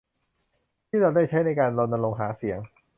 [0.87, 2.59] ที่เราได้ใช้ในการรณรงค์หาเสียง